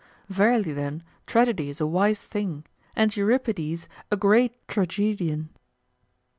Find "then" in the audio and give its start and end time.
0.73-1.03